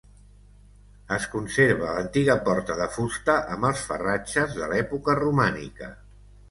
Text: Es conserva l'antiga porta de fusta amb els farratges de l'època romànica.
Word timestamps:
Es 1.17 1.27
conserva 1.33 1.91
l'antiga 1.97 2.37
porta 2.49 2.79
de 2.81 2.89
fusta 2.97 3.37
amb 3.57 3.71
els 3.71 3.85
farratges 3.93 4.61
de 4.63 4.75
l'època 4.75 5.21
romànica. 5.25 5.97